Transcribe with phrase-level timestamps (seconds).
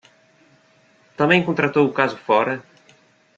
[1.15, 2.63] Também contratou o caso fora